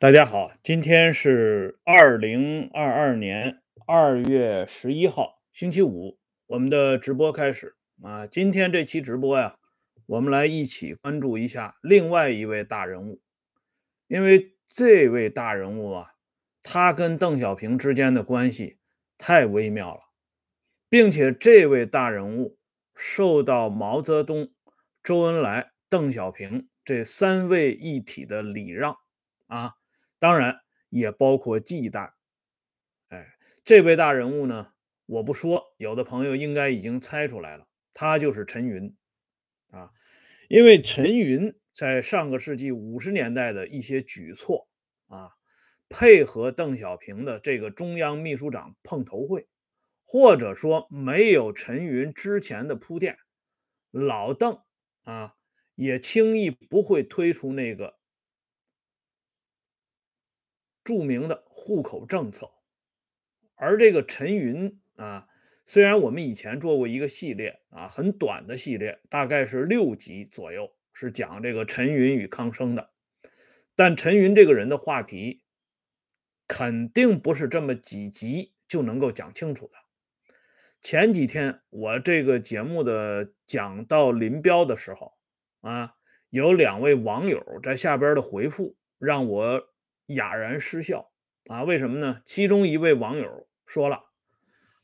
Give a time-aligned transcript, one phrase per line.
[0.00, 8.26] 大家好，今天是二零二二年二月十一号，星期五，我们的直播开始啊。
[8.26, 9.58] 今天这期直播呀，
[10.06, 13.20] 我们来一起关注一下另外一位大人物，
[14.06, 16.14] 因为这位大人物啊，
[16.62, 18.78] 他跟邓小平之间的关系
[19.18, 20.00] 太微妙了，
[20.88, 22.56] 并且这位大人物
[22.94, 24.50] 受到毛泽东、
[25.02, 28.96] 周恩来、邓小平这三位一体的礼让
[29.46, 29.74] 啊。
[30.20, 30.60] 当然
[30.90, 32.12] 也包括忌惮，
[33.08, 33.26] 哎，
[33.64, 34.74] 这位大人物呢，
[35.06, 38.94] 我不说，有的朋友应该已经猜出来了，他就是陈云
[39.70, 39.90] 啊。
[40.48, 44.68] 因为陈云在上个世纪五十年代的一些举措
[45.06, 45.30] 啊，
[45.88, 49.48] 配合邓小平的这个中央秘书长碰头会，
[50.04, 53.16] 或者说没有陈云之前的铺垫，
[53.90, 54.60] 老邓
[55.04, 55.36] 啊
[55.76, 57.99] 也轻易不会推出那个。
[60.90, 62.50] 著名的户口政策，
[63.54, 65.28] 而这个陈云啊，
[65.64, 72.90] 虽然我们以前做过一个系列啊，很短的系列，大概是六集左右，是讲这个陈云与康生的，
[73.76, 75.44] 但陈云这个人的话题，
[76.48, 79.74] 肯定不是这么几集就能够讲清楚的。
[80.82, 85.14] 前几天我这个节目的讲到林彪的时候
[85.60, 85.94] 啊，
[86.30, 89.69] 有两位网友在下边的回复让我。
[90.14, 91.10] 哑然失笑
[91.46, 91.62] 啊！
[91.64, 92.22] 为什么呢？
[92.24, 94.04] 其中一位网友说了，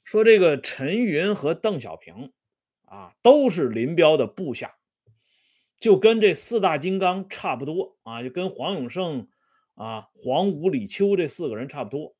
[0.05, 2.33] 说这个陈云和邓小平
[2.84, 4.77] 啊，都是林彪的部下，
[5.78, 9.28] 就跟这四大金刚差不多啊，就跟黄永胜
[9.74, 12.16] 啊、黄五、李秋这四个人差不多。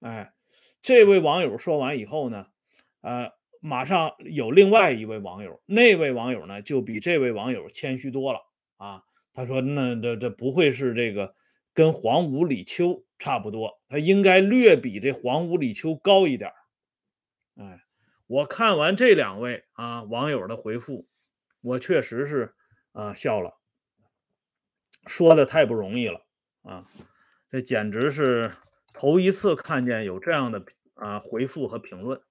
[0.00, 0.32] 哎，
[0.80, 2.46] 这位网友说完以后呢，
[3.02, 8.40] 呃，马上有另外一位网友，那位网友呢就比这位网友谦虚多了
[8.76, 9.02] 啊。
[9.34, 11.34] 他说：“那这这不会是这个？”
[11.76, 16.50] 跟黄武、李秋差不多，他应该略比这黄武、李秋高一点
[17.54, 17.84] 哎，
[18.26, 21.06] 我看完这两位啊网友的回复，
[21.60, 22.54] 我确实是
[22.92, 23.58] 啊笑了，
[25.06, 26.24] 说的太不容易了
[26.62, 26.90] 啊！
[27.50, 28.56] 这简直是
[28.94, 32.22] 头一次看见有这样的啊回复和评论。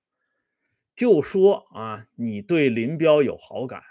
[0.95, 3.83] 就说啊，你对林彪有好感，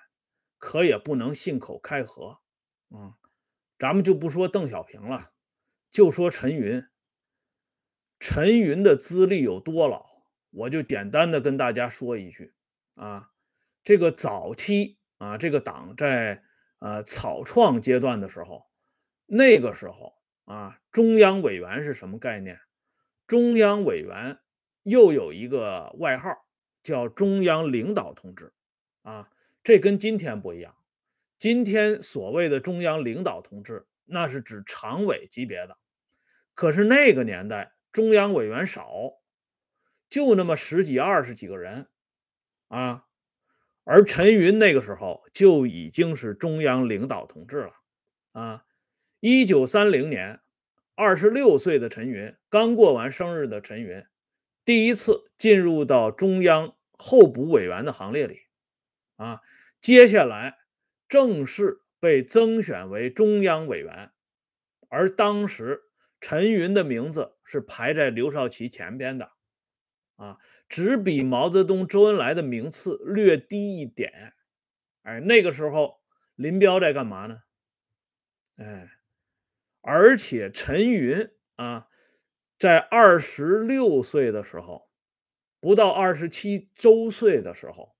[0.59, 2.41] 可也不能信口开河
[2.91, 3.15] 啊！
[3.79, 5.31] 咱们就不说邓小平了。
[5.95, 6.85] 就说陈云，
[8.19, 12.53] 陈云的资历有多老，我就简单的跟大家说一句
[12.97, 13.31] 啊，
[13.85, 16.43] 这个早期啊，这个党在
[16.81, 18.67] 呃草创阶段的时候，
[19.27, 20.17] 那个时候
[20.47, 22.59] 啊，中央委员是什么概念？
[23.29, 24.41] 中央委员
[24.83, 26.45] 又有一个外号
[26.83, 28.53] 叫中央领导同志
[29.03, 29.31] 啊，
[29.63, 30.75] 这跟今天不一样。
[31.39, 35.79] 今天所谓的中央领导同志，那是指常委级别的。
[36.55, 38.89] 可是那个年代，中央委员少，
[40.09, 41.89] 就那么十几、二十几个人，
[42.69, 43.07] 啊，
[43.83, 47.73] 而陈云那个时候就已经是中央领导同志了，
[48.31, 48.65] 啊，
[49.19, 50.41] 一九三零年，
[50.95, 54.07] 二十六岁的陈云，刚过完生日的陈云，
[54.65, 58.43] 第一次进入到中央候补委员的行列里，
[59.17, 59.41] 啊，
[59.81, 60.57] 接下来
[61.09, 64.13] 正式被增选为中央委员，
[64.89, 65.81] 而当时。
[66.27, 69.33] 陈云的名字是排在刘少奇前边的，
[70.17, 70.39] 啊，
[70.71, 74.33] 只比毛泽东、周恩来的名次略低一点。
[75.03, 76.01] 哎，那个时候
[76.35, 77.43] 林彪在干嘛呢？
[78.57, 78.89] 哎，
[79.83, 81.89] 而且陈云啊，
[82.59, 84.89] 在二十六岁的时候，
[85.61, 87.95] 不到二十七周岁的时候，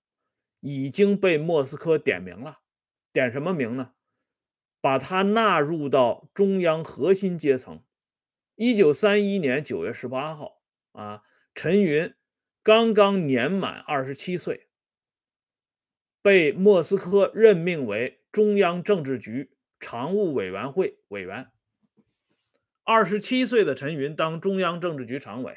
[0.61, 2.61] 已经被莫斯科点名了。
[3.13, 3.93] 点什么名呢？
[4.81, 7.85] 把他纳入到中央核心阶层。
[8.57, 11.23] 一九三一年九月十八号，啊，
[11.57, 12.15] 陈云
[12.63, 14.69] 刚刚年满二十七岁，
[16.23, 21.51] 被莫斯科任命为中央政治局常务委员会委员。
[22.85, 25.57] 二十七岁的陈云当中央政治局常委，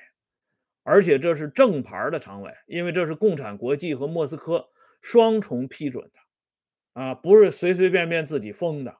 [0.82, 4.70] 而且这是正牌的常委，因为这是共产国际和莫斯科
[5.02, 8.98] 双重批准的，啊，不是随随便便自己封的。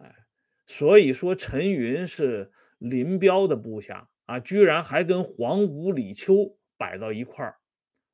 [0.00, 0.14] 哎
[0.66, 2.50] 所以说，陈云是
[2.90, 7.56] 林彪的部下啊，居然还跟黄武、李秋摆到一块儿，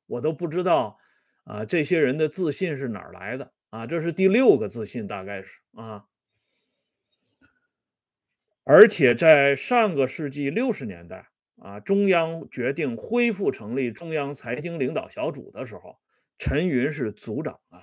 [0.07, 0.97] 我都不知道
[1.43, 3.85] 啊，这些人的自信是哪儿来的啊？
[3.85, 6.05] 这是第六个自信，大概是啊。
[8.63, 15.99] 而且在上个世纪六十年代啊，中央决定恢复成立中央财经领导小组的时候，
[16.37, 17.81] 陈云是组长啊，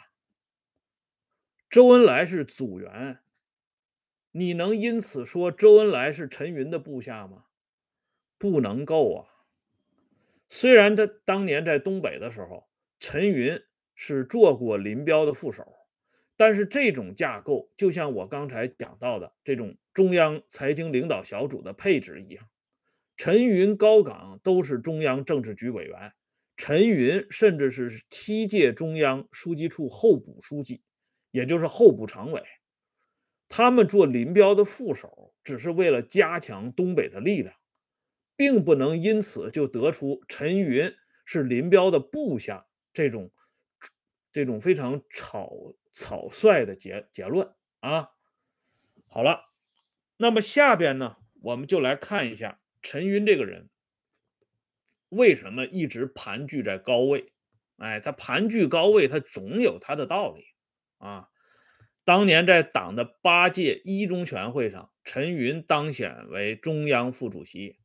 [1.68, 3.18] 周恩来是组员。
[4.38, 7.46] 你能因此说周恩来是陈云的部下吗？
[8.38, 9.26] 不能够啊。
[10.48, 12.68] 虽然他当年在东北的时候，
[13.00, 13.60] 陈云
[13.96, 15.66] 是做过林彪的副手，
[16.36, 22.48] 但是这种架构就像我刚才讲到的这种中央财经领导小组的配置一样，
[23.16, 26.12] 陈云、高岗都是中央政治局委员，
[26.56, 30.80] 陈云甚至是七届中央书记处候补书记，
[31.32, 32.40] 也就是候补常委。
[33.48, 37.54] 他们做林彪的副手，只是为了加强东北的力量。
[38.36, 43.32] 并不能因此就得出陈云是林彪的部下这种
[44.30, 48.10] 这种非常草草率的结结论啊。
[49.08, 49.50] 好了，
[50.18, 53.68] 那么下边呢，我们就来看一下陈云这个人
[55.08, 57.32] 为什么一直盘踞在高位。
[57.78, 60.44] 哎，他盘踞高位，他总有他的道理
[60.98, 61.28] 啊。
[62.08, 67.76] 当年在党的八届一中全会上，陈云当选为中央副主席。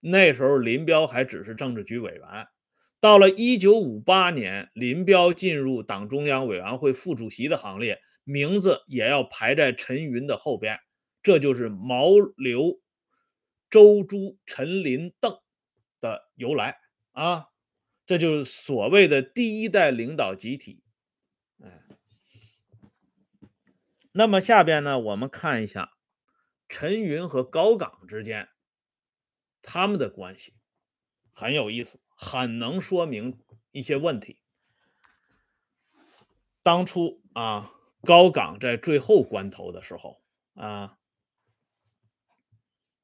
[0.00, 2.48] 那时候林彪还只是政治局委员，
[2.98, 10.80] 到了一九五八年，林彪进入党中央委员会副主席的行列，名字也要排在陈云的后边。
[11.22, 12.80] 这就是毛、刘、
[13.70, 15.38] 周、朱、陈、林、邓
[16.00, 16.78] 的由来
[17.12, 17.46] 啊！
[18.06, 20.82] 这就是所谓的第一代领导集体。
[21.62, 21.80] 哎，
[24.12, 25.94] 那么下边呢，我们看一下
[26.68, 28.48] 陈云和高岗之间。
[29.62, 30.54] 他们的关系
[31.32, 34.42] 很有意思，很能说明一些问题。
[36.64, 37.72] 当初啊，
[38.02, 40.20] 高岗在最后关头的时候
[40.54, 40.98] 啊，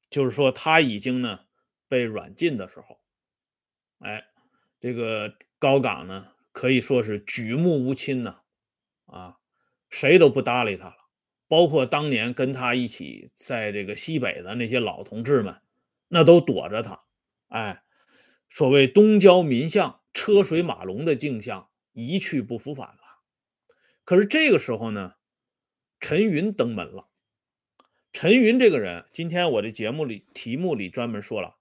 [0.09, 1.45] 就是说他已经呢
[1.87, 2.99] 被软禁的时候，
[3.99, 4.27] 哎，
[4.81, 8.41] 这个高岗呢可以说是举目无亲呐，
[9.05, 9.37] 啊，
[9.89, 10.97] 谁都不搭理他，
[11.49, 15.59] 包括当年跟他一起在这个西北的那些老同志们。
[16.11, 17.03] 那都躲着他，
[17.49, 17.83] 哎，
[18.49, 22.97] 所谓东郊民巷车水马龙的景象一去不复返了。
[24.03, 25.13] 可是这个时候呢，
[25.99, 27.09] 陈云登门了。
[28.11, 31.57] 陈云这个人，今天我的节目里题目里专门说了，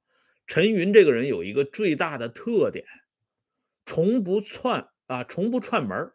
[0.47, 2.87] 陈云这个人有一个最大的特点，
[3.85, 6.15] 从不串啊，从不串门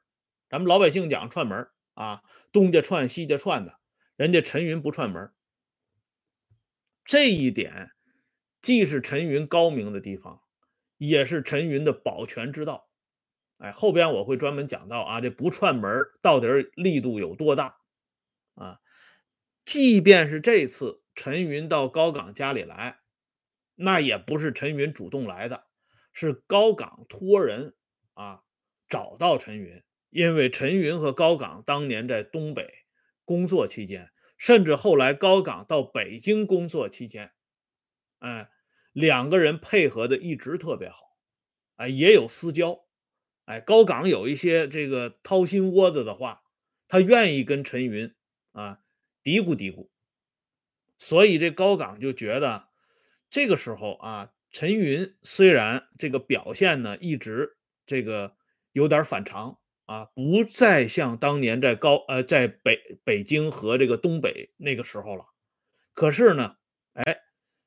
[0.49, 3.79] 咱们老百姓讲串门啊，东家串西家串的，
[4.15, 5.31] 人家陈云不串门
[7.05, 7.91] 这一点。
[8.61, 10.41] 既是陈云高明的地方，
[10.97, 12.87] 也是陈云的保全之道。
[13.57, 15.91] 哎，后边我会专门讲到啊，这不串门
[16.21, 17.79] 到底力度有多大
[18.55, 18.79] 啊？
[19.65, 23.01] 即便是这次陈云到高岗家里来，
[23.75, 25.67] 那也不是陈云主动来的，
[26.13, 27.75] 是高岗托人
[28.13, 28.43] 啊
[28.87, 29.83] 找到陈云，
[30.13, 32.69] 因为陈云和高岗当年在东北
[33.25, 37.31] 工作期间，甚至后来高岗到北京工作期间。
[38.19, 38.50] 哎，
[38.92, 40.98] 两个人配合的一直特别好，
[41.77, 42.86] 哎，也有私交，
[43.45, 46.44] 哎，高岗有一些这个掏心窝子的话，
[46.88, 48.13] 他愿意跟陈云
[48.51, 48.80] 啊
[49.24, 49.89] 嘀咕嘀咕，
[51.00, 52.69] 所以这高岗就觉得
[53.31, 57.57] 这个时候啊，陈云虽然这个表现呢一直
[57.88, 58.38] 这个
[58.74, 65.25] 有点反常啊，不再像当年在高呃在北北京和这个东北那个时候了，
[65.93, 66.57] 可是呢，
[66.93, 67.19] 哎。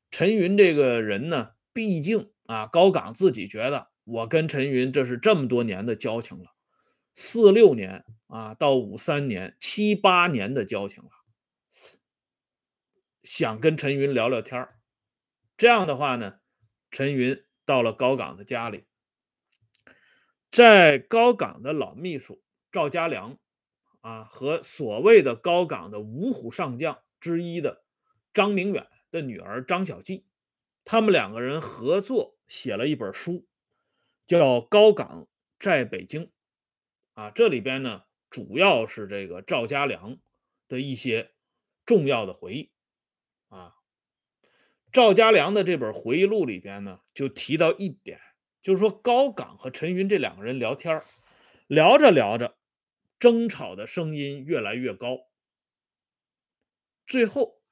[0.09, 6.55] 陈云这个人呢，毕竟啊，高岗自己觉得我跟陈云这是这么多年的交情了，
[7.13, 11.11] 四六年啊到五三年七八年的交情了，
[13.25, 14.79] 想跟陈云聊聊天儿。
[15.59, 16.37] 这样的话呢，
[16.91, 18.85] 陈云到了高岗的家里，
[20.51, 23.39] 在高岗的老秘书赵家良
[24.01, 27.85] 啊和所谓的高岗的五虎上将之一的
[28.33, 28.87] 张明远。
[29.13, 30.27] 的女儿张小季，
[30.85, 33.47] 他们两个人合作写了一本书，
[34.27, 36.27] 叫《高岗在北京》
[37.15, 37.31] 啊。
[37.31, 40.19] 这里边呢，主要是这个赵家良
[40.69, 41.33] 的一些
[41.87, 42.73] 重要的回忆
[43.49, 43.77] 啊。
[44.93, 48.19] 赵家良的这本回忆录里边呢，就提到一点，
[48.67, 51.01] 就是说高岗和陈云这两个人聊天
[51.69, 52.57] 聊着聊着，
[53.21, 55.29] 争吵的声音越来越高，
[57.07, 57.63] 最后。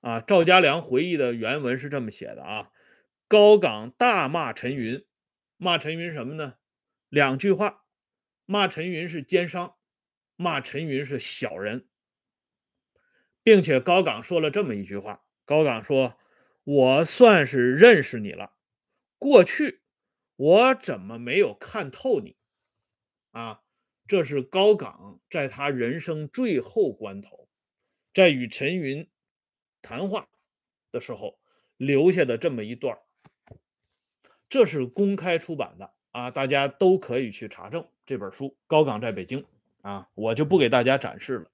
[0.00, 2.70] 啊，赵家良回忆的原文是这么写的啊：
[3.28, 5.04] 高岗大骂陈云，
[5.58, 6.54] 骂陈云什么呢？
[7.10, 7.84] 两句话，
[8.46, 9.74] 骂陈云是奸商，
[10.36, 11.86] 骂陈云是小人，
[13.42, 16.18] 并且高岗说了这么一句话：高岗说，
[16.64, 18.54] 我算是认识你了，
[19.18, 19.79] 过去
[20.40, 22.34] 我怎么没有看透你？
[23.30, 23.60] 啊，
[24.08, 27.46] 这是高岗在他人生最后关头。
[28.14, 29.06] 在与陈云
[29.82, 30.30] 谈话
[30.90, 31.38] 的时候
[31.76, 32.98] 留下的这么一段
[34.48, 39.42] 这是公开出版的啊，大家都可以去查证这本书《高岗在北京》
[39.82, 41.50] 啊，我就不给大家展示了。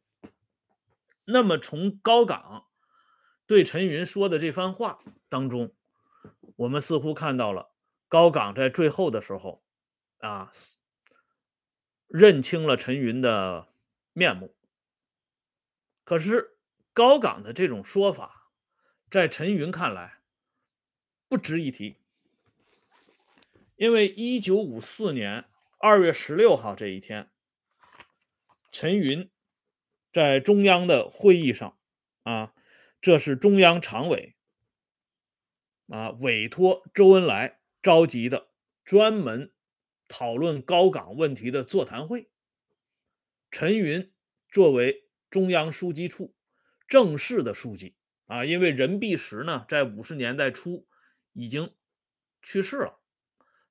[1.24, 2.66] 那么从高岗
[3.48, 5.74] 对陈云说的这番话当中，
[6.54, 7.72] 我们似乎看到了
[8.08, 9.64] 高岗在最后的时候
[10.18, 10.50] 啊，
[12.06, 13.68] 认清了陈云的
[14.12, 14.54] 面目。
[16.04, 16.56] 可是
[16.92, 18.52] 高岗的这种说法，
[19.10, 20.20] 在陈云看来
[21.28, 21.98] 不值一提。
[23.74, 25.44] 因为一九五四年
[25.78, 27.30] 二月十六号这一天，
[28.72, 29.30] 陈云
[30.12, 31.76] 在中央的会议上，
[32.22, 32.54] 啊，
[33.02, 34.34] 这是中央常委
[35.88, 38.50] 啊委托周恩来召集的
[38.84, 39.54] 专门
[40.08, 42.28] 讨论高岗问题的座谈会。
[43.48, 44.12] 陈云
[44.50, 46.34] 作为中央书记处
[46.88, 47.94] 正式的书记
[48.26, 50.88] 啊，因为任弼时呢在五十年代初
[51.32, 51.76] 已经
[52.42, 53.00] 去世了。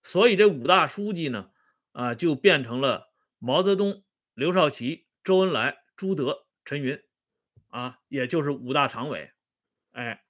[0.01, 1.51] 所以这五大书记呢，
[1.91, 7.03] 啊，就变成了毛泽东、刘少奇、周恩来、朱德、陈云，
[7.67, 9.33] 啊，也就是五大常委。
[9.91, 10.23] 哎，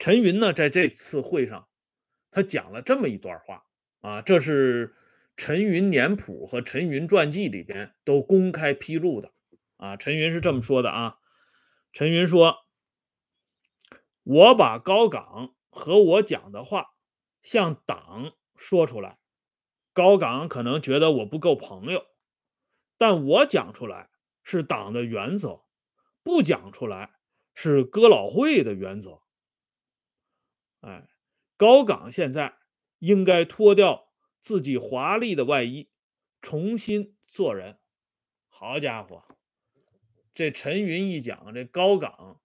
[0.00, 1.68] 陈云呢，在这次会上，
[2.30, 3.64] 他讲了这么一段话，
[4.00, 4.88] 啊，这是
[5.36, 9.32] 《陈云年谱》和《陈云传记》里边都公开披露的。
[9.76, 11.18] 啊，陈云是这么说的啊，
[11.92, 12.58] 陈云说
[14.24, 16.94] ：“我把高岗和我讲的话
[17.42, 19.20] 向党。”说出来，
[19.92, 22.06] 高岗可能觉得我不够朋友，
[22.96, 24.10] 但我讲出来
[24.42, 25.62] 是党的原则，
[26.24, 27.14] 不讲出来
[27.54, 29.22] 是哥老会的原则。
[30.80, 31.08] 哎，
[31.58, 32.56] 高岗现在
[33.00, 34.08] 应该脱掉
[34.40, 35.90] 自己华丽的外衣，
[36.40, 37.80] 重新做人。
[38.46, 39.24] 好家伙，
[40.32, 42.40] 这陈云一讲，这高岗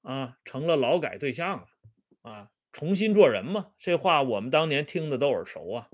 [0.00, 1.68] 啊成了劳改对象了
[2.22, 2.50] 啊。
[2.72, 5.90] 重新做人嘛，这话我们当年听的都耳熟啊。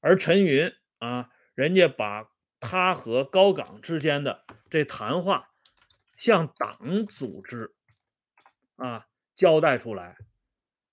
[0.00, 5.52] 而陈云啊，人家把他和高岗之间的这谈话
[6.16, 7.76] 向党组织
[8.74, 10.16] 啊交代出来，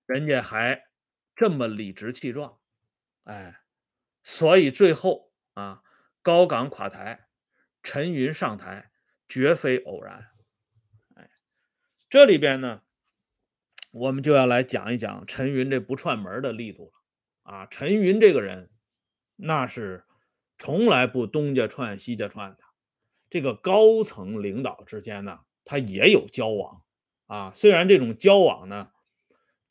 [0.06, 0.86] 人家还
[1.36, 2.60] 这么理直气壮，
[3.24, 3.62] 哎，
[4.24, 5.82] 所以最后啊，
[6.22, 7.28] 高岗垮台，
[7.82, 8.92] 陈云上台，
[9.28, 10.32] 绝非偶然。
[11.16, 11.30] 哎，
[12.10, 12.82] 这里边呢。
[13.96, 16.92] 我们就要来讲一讲陈云这不串门的力度了
[17.44, 17.68] 啊！
[17.68, 18.72] 陈云这个人，
[19.36, 20.04] 那是
[20.58, 22.64] 从来不东家串西家串的。
[23.30, 26.82] 这个高层领导之间呢，他也有交往
[27.28, 27.52] 啊。
[27.54, 28.92] 虽然这种交往呢，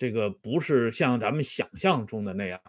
[0.03, 2.61] 这个不是像咱们想象中的那样，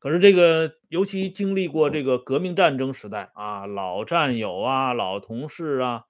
[0.00, 6.06] 可是这个尤其经历过这个革命战争时代啊，老战友啊，老同事啊，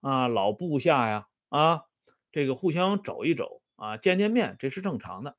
[0.00, 1.82] 啊，老部下呀，啊，
[2.32, 3.62] 这个互相走一走。
[3.76, 5.36] 啊，见见面这是正常的，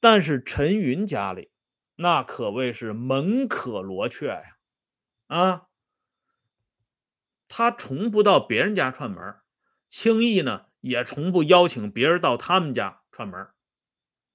[0.00, 1.50] 但是陈云家里
[1.96, 4.58] 那可谓是门可罗雀呀！
[5.28, 5.68] 啊，
[7.48, 9.36] 他从不到别人家串门，
[9.88, 13.48] 轻易呢也从不邀请别人到他们家串门。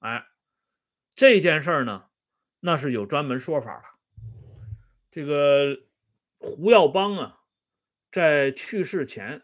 [0.03, 0.27] 哎，
[1.15, 2.09] 这件事儿呢，
[2.59, 3.87] 那是有专门说法的。
[5.09, 5.83] 这个
[6.37, 7.39] 胡耀邦啊，
[8.11, 9.43] 在去世前。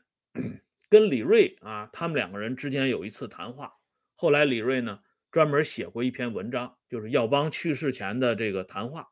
[0.89, 3.77] 跟李瑞啊，他们两个人之间有一次谈话。
[4.15, 5.01] 后来李瑞呢，
[5.31, 9.11] 专门写过一篇文章，就是耀邦去世前的这个谈话。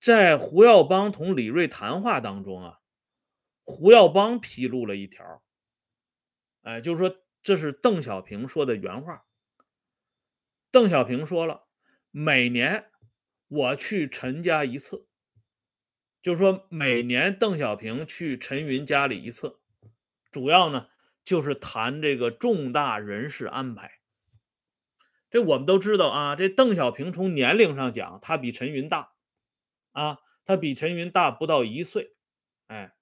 [0.00, 2.80] 在胡耀邦同李瑞谈话当中啊，
[3.64, 5.42] 胡耀邦披露了一条，
[6.62, 9.24] 哎，就是说这是邓小平说的原话。
[10.72, 11.66] 邓小平说了，
[12.10, 12.86] 每年
[13.46, 15.06] 我去陈家一次，
[16.22, 19.60] 就是说每年邓小平去陈云家里一次。
[20.30, 20.88] 主要呢
[21.22, 24.00] 就是谈这个重大人事安排。
[25.28, 29.12] 这我们都知道啊，这邓小平从年龄上讲，他比陈云大
[29.90, 32.16] 啊，他比陈云大不到一岁。
[32.68, 32.94] 哎，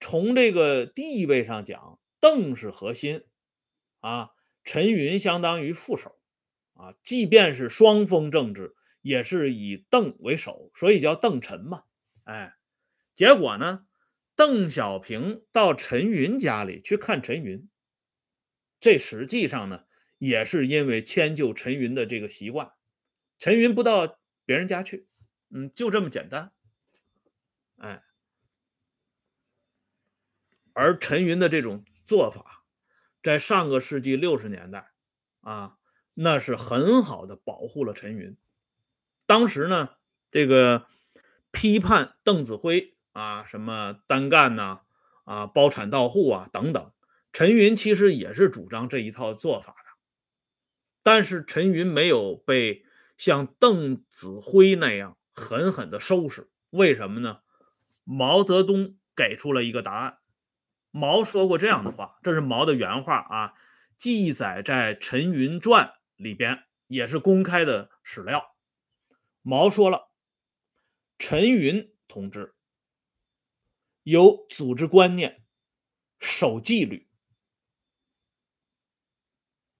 [0.00, 3.24] 从这个地位上讲，邓是核心
[4.00, 4.30] 啊，
[4.64, 6.17] 陈云相当于副手
[6.78, 6.94] 啊。
[7.02, 11.84] 即便是双峰政治，也是以邓为首，所以叫邓陈嘛。
[12.24, 12.56] 哎，
[13.14, 13.84] 结果呢？
[14.34, 17.68] 邓小平到陈云家里去看陈云，
[18.78, 19.84] 这实际上呢，
[20.18, 22.70] 也是因为迁就陈云的这个习惯。
[23.36, 25.08] 陈云不到别人家去，
[25.50, 26.52] 嗯，就这么简单。
[27.78, 28.04] 哎，
[30.72, 32.64] 而陈云的这种做法，
[33.20, 34.92] 在上个世纪六十年代
[35.40, 35.78] 啊，
[36.20, 38.36] 那是很好的保护了陈云。
[39.26, 39.90] 当时呢，
[40.30, 40.86] 这个
[41.50, 42.94] 批判邓子恢。
[43.12, 44.82] 啊，什么单干呐，
[45.24, 46.92] 啊，包产到户啊，等等，
[47.32, 49.98] 陈云其实也是主张这一套做法的，
[51.02, 52.84] 但是陈云没有被
[53.16, 56.48] 像邓子恢那样狠狠的收拾。
[56.70, 57.40] 为什么呢？
[58.04, 60.18] 毛泽东给出了一个答案。
[60.92, 63.54] 毛说过这样的话，这是毛的原话啊，
[63.96, 65.86] 记载在《陈云传》
[66.18, 68.54] 里边，也是公开的史料。
[69.40, 70.12] 毛说了，
[71.16, 72.54] 陈云同志
[74.02, 75.46] 有组织观念，
[76.18, 77.08] 守纪律。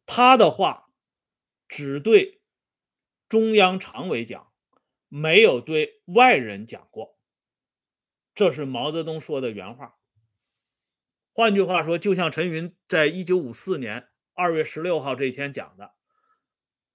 [0.06, 0.94] 他的话
[1.68, 2.40] 只对
[3.28, 4.52] 中央常委讲，
[5.08, 7.18] 没有对外人讲过。
[8.34, 9.98] 这是毛泽东说的原话。
[11.32, 15.94] 换句话说，就像陈云在一九五四年二月十六号这一天讲的，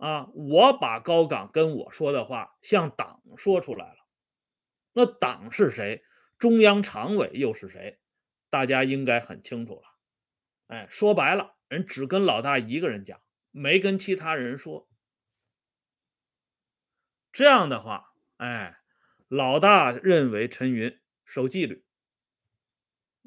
[0.03, 4.05] 啊，我把高岗跟我说的话向党说出来了。
[4.91, 6.03] 那党是谁？
[6.37, 8.01] 中央常委又是谁？
[8.49, 9.83] 大家应该很清楚了。
[10.67, 14.89] 哎，说白了，人只跟老大一个人讲，没跟其他人说。
[17.31, 18.81] 这样的话，哎，
[19.29, 21.85] 老大认为陈云守纪律，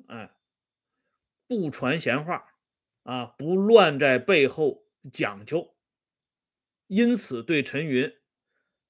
[0.08, 0.36] 哎。
[1.48, 2.54] 不传闲话，
[3.04, 5.75] 啊，不乱在背后讲究，
[6.86, 8.12] 因此对陈云，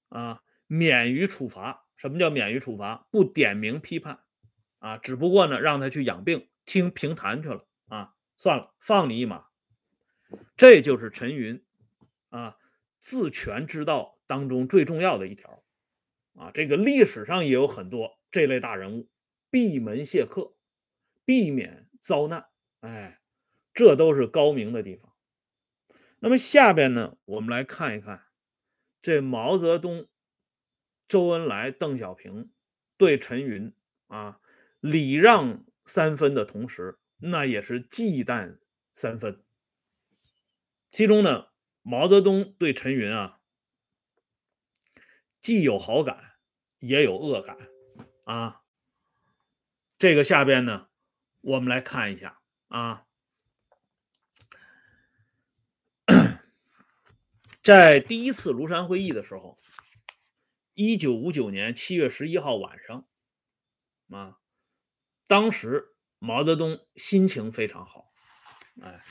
[0.08, 1.86] 啊，免于处罚。
[1.96, 3.08] 什么叫免于处罚？
[3.10, 4.20] 不点名批判，
[4.78, 9.46] 啊，只不过呢，让他去养病，听评弹去了，啊，算了，放你一马。
[10.56, 11.64] 这就是陈云，
[12.28, 12.56] 啊，
[12.98, 15.64] 自权之道当中最重要的一条，
[16.34, 19.08] 啊，这个历史上也有很多这类大人物，
[19.50, 20.54] 闭门谢客，
[21.24, 21.84] 避免。
[21.98, 22.46] 遭难，
[22.82, 23.20] 哎，
[23.74, 25.12] 这都是高明的地方。
[26.26, 28.26] 那么下边呢，我们来看一看
[29.00, 30.08] 这毛泽东、
[31.06, 32.50] 周恩来、邓小平
[32.96, 33.72] 对陈云
[34.08, 34.40] 啊
[34.80, 38.58] 礼让三分的同时，那也是忌惮
[38.92, 39.40] 三分。
[40.90, 41.46] 其中呢，
[41.82, 43.38] 毛泽东对陈云啊，
[45.40, 46.38] 既有好感，
[46.80, 47.56] 也有恶感
[48.24, 48.62] 啊。
[49.96, 50.88] 这个下边呢。
[51.42, 53.05] 我们来看一下啊，
[57.66, 59.58] 在第一次庐山会议的时候，
[60.74, 63.08] 一九五九年七月十一号晚上
[64.08, 64.38] 啊，
[65.26, 68.04] 当时毛泽东心情非常好，
[68.80, 69.04] 哎，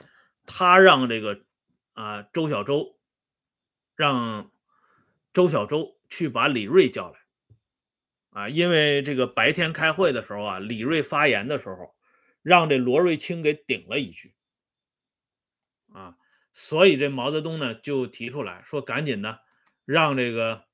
[0.46, 1.44] 他让这个
[1.92, 2.98] 啊周小舟，
[3.94, 4.50] 让
[5.34, 7.18] 周小舟去把李锐叫来
[8.30, 11.94] 啊，因为这个白天开会的时候啊，李锐发言的时候。
[12.42, 14.32] 让这罗瑞卿给顶了一句，
[15.92, 16.16] 啊，
[16.58, 19.42] 所以这毛泽东呢就提出来说，赶紧的
[19.84, 20.64] 让这个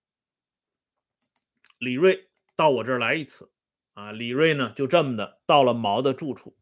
[1.76, 3.50] 李瑞到我这儿来一次，
[3.94, 6.56] 啊，李瑞呢就这么的到了毛的住处，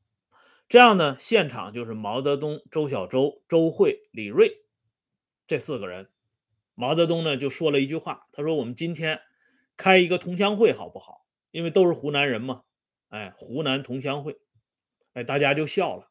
[0.70, 4.64] 这样呢现场就是毛泽东、周小舟、周慧、李瑞
[5.46, 6.09] 这四个人，
[6.74, 9.20] 毛泽东呢就说了一句话，他说我们今天
[9.76, 11.26] 开一个同乡会好不好？
[11.50, 12.62] 因为都是湖南人嘛，
[13.11, 14.40] 哎，湖南同乡会。
[15.12, 16.11] 哎，大家就笑了。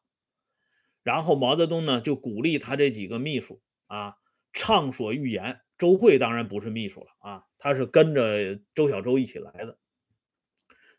[1.02, 4.16] 然后毛泽东呢，就鼓励他这几个秘书啊，
[4.52, 5.60] 畅所欲言。
[5.78, 9.78] 周慧当然不是秘书了啊，他是跟着周小舟一起来的。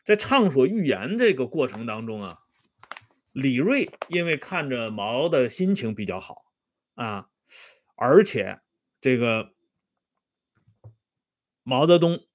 [0.04, 2.38] 在畅所欲言这个过程当中啊，
[3.30, 6.42] 李瑞因为看着毛的心情比较好
[6.94, 7.28] 啊，
[7.94, 8.60] 而且
[9.00, 9.54] 这个
[11.62, 12.26] 毛泽东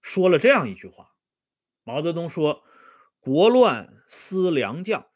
[0.00, 1.14] 说了这样一句话：
[1.84, 2.64] 毛泽东说，
[3.20, 5.06] 国乱思良将。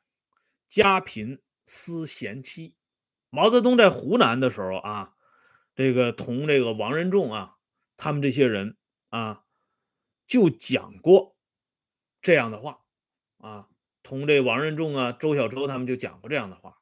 [0.69, 2.77] 家贫思贤妻，
[3.29, 5.15] 毛泽东在湖南的时候啊，
[5.75, 7.57] 这个同这个王任重啊，
[7.97, 8.77] 他们这些人
[9.09, 9.45] 啊，
[10.27, 11.37] 就讲过
[12.23, 12.85] 这样的话
[13.39, 13.69] 啊，
[14.05, 16.79] 同这王任重啊、周小舟他们就讲过这样的话。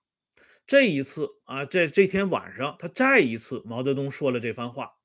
[0.66, 4.96] 这一次啊，在这天晚上，他再一次毛泽东说了这番话。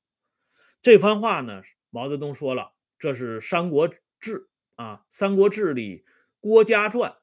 [0.82, 3.88] 这番话呢，毛泽东说了，这是《三国
[4.18, 4.38] 志》
[4.74, 6.04] 啊，《三国志》里
[6.38, 7.16] 郭嘉传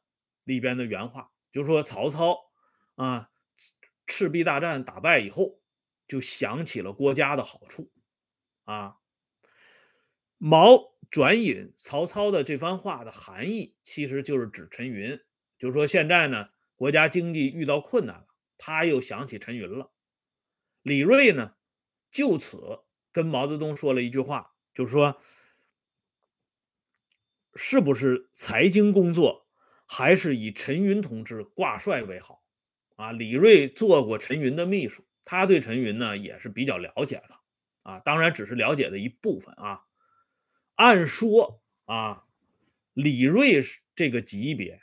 [0.44, 1.32] 里边的原话。
[1.52, 2.47] 就说曹操
[2.98, 3.30] 啊，
[4.06, 5.62] 赤壁大战打败以后，
[6.08, 7.92] 就想起了郭嘉的好处
[8.66, 8.98] 啊。
[10.38, 15.20] 毛转引曹操的这番话的含义，其实就是指陈云。
[15.58, 19.92] 就是说现在呢，国家经济遇到困难了，他又想起陈云了。
[20.82, 21.56] 李瑞呢，
[22.12, 25.22] 就此跟毛泽东说了一句话，就是说，
[27.56, 29.48] 是不是财经工作？
[29.90, 32.37] 还是以陈云同志挂帅为好
[32.98, 33.14] 啊！
[33.14, 37.30] 李锐做过陈云的秘书，他对陈云呢也是比较了解的
[37.84, 39.84] 啊，当然只是了解的一部分啊。
[40.76, 42.26] 按说啊，
[42.94, 43.62] 李锐
[43.96, 44.82] 这个级别，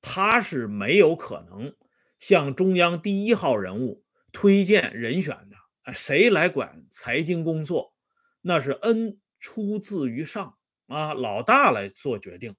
[0.00, 1.76] 他是没有可能
[2.18, 7.94] 向中央第一号人物推荐人选的，谁来管财经工作，
[8.40, 12.56] 那是恩出自于上啊，老大来做决定。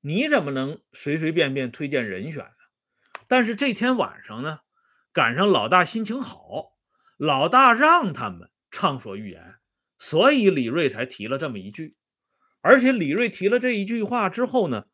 [0.00, 2.63] 你怎么能随随便便推荐人选呢？
[3.28, 4.60] 但是这天晚上呢，
[5.12, 6.76] 赶上老大心情好，
[7.16, 9.60] 老大让他们畅所欲言，
[9.98, 11.96] 所以李瑞才提了这么一句。
[12.60, 14.86] 而且李瑞提了这一句话之后呢，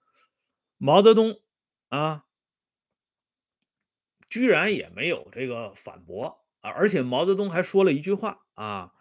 [0.78, 1.40] 毛泽东
[1.88, 2.24] 啊。
[4.28, 6.70] 居然也没有这个反驳啊！
[6.70, 8.92] 而且毛泽东还说了一句话啊：“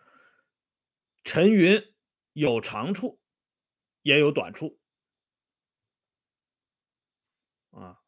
[1.23, 1.93] 陈云
[2.33, 3.21] 有长处，
[4.01, 4.79] 也有短处。”
[7.69, 7.99] 啊，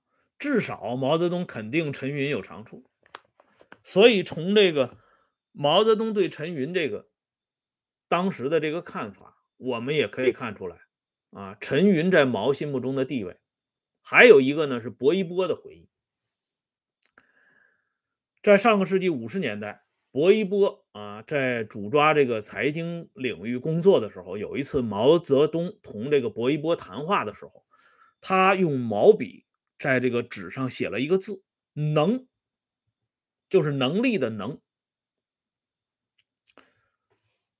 [0.42, 2.84] 至少毛泽东肯定陈云有长处。
[3.84, 4.98] 所以从这个
[5.52, 7.08] 毛泽东对陈云这个
[8.08, 10.80] 当时的这个看法，我们也可以看出来
[11.30, 13.40] 啊，陈云在毛心目中的地位。
[14.02, 15.88] 还有一个呢，是薄一波的回忆。
[18.42, 27.64] 在上个世纪五十年代，薄一波啊，在主抓这个财经领域工作的时候，有一次毛泽东同这个薄一波谈话的时候，
[28.20, 29.46] 他用毛笔
[29.82, 31.42] 在这个纸上写了一个字
[31.74, 32.28] “能”，
[33.50, 34.62] 就是能力的“能”。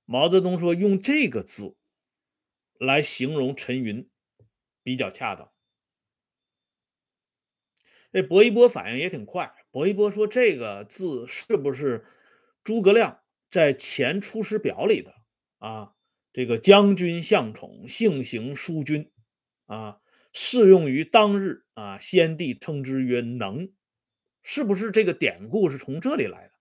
[0.06, 1.74] 毛泽东说：“用这个字
[2.78, 4.08] 来形容陈云
[4.84, 5.50] 比较恰当。”
[8.12, 9.52] 这薄一波反应也挺快。
[9.72, 12.06] 薄一波说：“这个字是不是
[12.62, 15.12] 诸葛亮在《前出师表》里的
[15.58, 15.96] 啊？
[16.32, 19.10] 这个将军向宠，性行淑君，
[19.66, 20.01] 啊，
[20.32, 21.98] 适用于当日啊。
[21.98, 23.72] 先帝称之曰能，
[24.42, 26.52] 是不是这个典故是从这里来的？”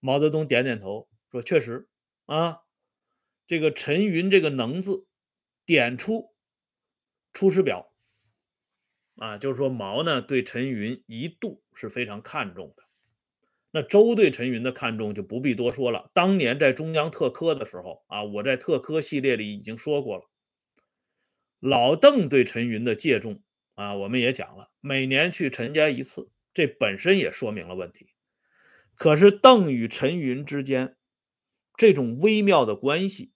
[0.00, 1.88] 毛泽东点点头说：“确实
[2.26, 2.60] 啊，
[3.46, 5.06] 这个陈云这个能字
[5.66, 6.14] 点出
[7.32, 7.84] 《出师表》。”
[9.20, 12.84] 啊，就是说毛呢对陈云一度是非常看重的。
[13.72, 16.10] 那周对陈云的看重就不必多说了。
[16.14, 20.30] 当年在中央特科的时候啊，我在特科系列里已经说过了。
[21.58, 23.42] 老邓对陈云的借重
[23.74, 28.14] 啊，我们也讲了，每年去陈家一次，这本身也说明了问题。
[28.94, 30.96] 可是邓与陈云之间
[31.76, 33.32] 这种微妙的关系，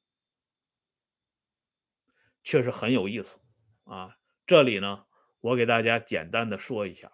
[2.42, 3.38] 却是很有意思
[3.84, 4.16] 啊。
[4.46, 5.04] 这里呢。
[5.42, 7.10] 我给大家简单的说一下，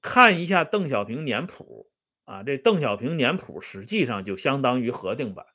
[0.00, 1.88] 看一下邓小平年谱
[2.24, 5.46] 啊，这邓小平年谱实际上就相当于核定版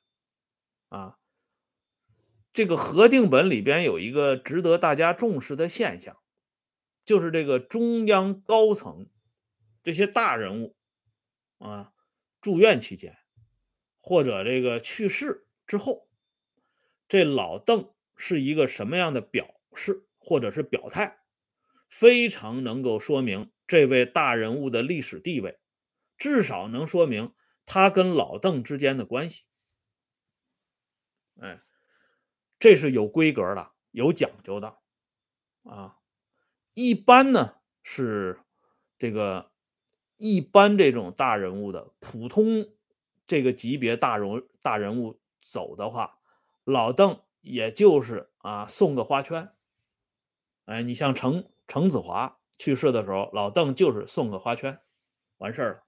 [0.88, 1.18] 啊。
[2.56, 6.16] 这个核定本里边有一个值得大家重视的现象，
[7.04, 9.10] 就是这个中央高层
[9.82, 10.74] 这些大人物
[11.58, 11.92] 啊
[12.40, 13.18] 住院期间
[14.00, 16.08] 或者这个去世之后，
[17.06, 19.60] 这老邓是一个什么样的表？
[19.74, 21.18] 示，或者是表态，
[21.90, 25.58] 非常能够说明这位大人物的历史地位，
[26.16, 27.34] 至少能说明
[27.66, 29.44] 他跟老邓之间的关系。
[31.38, 31.60] 哎，
[32.58, 34.78] 这是有规格的，有讲究的
[35.64, 35.98] 啊。
[36.72, 38.40] 一般呢是
[38.98, 39.50] 这个
[40.16, 42.68] 一般这种大人物的普通
[43.26, 46.18] 这个级别大人大人物走的话，
[46.64, 49.52] 老邓也就是啊送个花圈。
[50.64, 54.80] 哎，你像程程子华去世的时候，老邓就是送个花圈，
[55.38, 55.82] 完事儿了。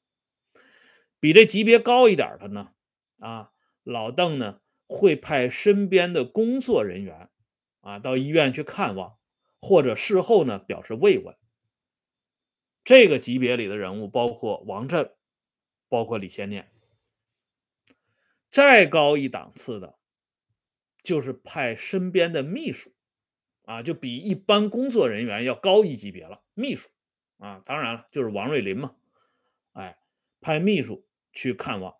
[1.20, 2.72] 比这级别高一点的呢，
[3.18, 3.52] 啊，
[3.82, 7.30] 老邓呢会派身边的工作人员
[7.80, 9.18] 啊到医院去看望，
[9.60, 11.36] 或者事后呢表示慰问。
[12.82, 15.12] 这个级别里的人物包括王震，
[15.88, 16.72] 包括李先念。
[18.48, 19.98] 再高一档次的，
[21.02, 22.92] 就是派身边的秘书。
[23.64, 26.42] 啊，就比一般工作人员要高一级别了。
[26.54, 26.88] 秘书
[27.36, 28.96] 啊，当然了，就是王瑞林嘛。
[29.72, 29.98] 哎，
[30.40, 31.98] 派秘书去看望，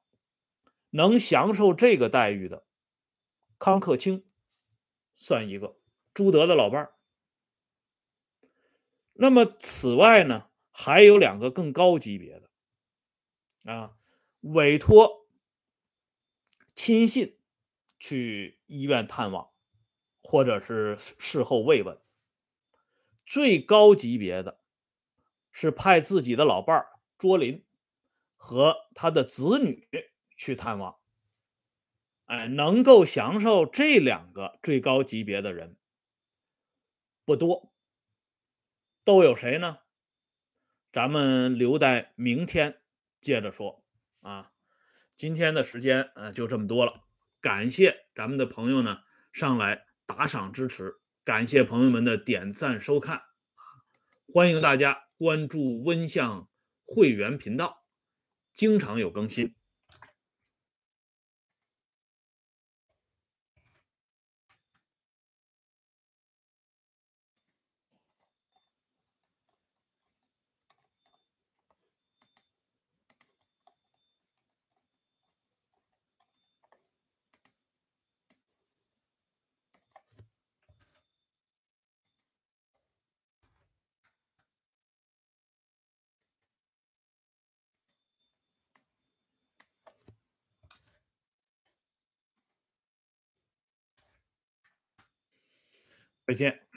[0.88, 2.64] 能享受这个待遇的，
[3.59, 4.25] 康克清
[5.14, 5.77] 算一个，
[6.14, 6.94] 朱德的老伴儿。
[9.12, 13.97] 那么此外呢，还有两个更高级别的啊，
[14.40, 15.27] 委托
[16.75, 17.37] 亲信
[17.99, 19.51] 去医院探望。
[20.21, 21.99] 或者是事后慰问，
[23.25, 24.61] 最高级别的
[25.51, 27.64] 是派自己的老伴儿卓林
[28.37, 29.88] 和他的子女
[30.37, 30.97] 去探望。
[32.29, 35.77] 哎，能够享受这两个最高级别的人
[37.25, 37.73] 不多，
[39.03, 39.79] 都有谁呢？
[40.93, 42.81] 咱们留待明天
[43.21, 43.85] 接着说
[44.21, 44.53] 啊。
[45.17, 47.05] 今天的时间呃就这么多了，
[47.41, 49.01] 感谢咱们的朋友呢
[49.33, 49.87] 上来。
[50.07, 53.25] 打赏支持，感谢朋友们的点赞收看！
[54.27, 56.49] 欢迎大家关注温相
[56.83, 57.85] 会员频道，
[58.55, 59.55] 经常有更新。
[96.29, 96.67] 再见。